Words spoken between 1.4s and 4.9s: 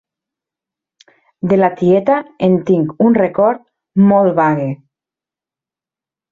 De la tieta en tinc un record molt vague.